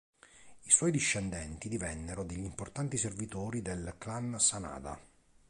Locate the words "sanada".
4.39-4.99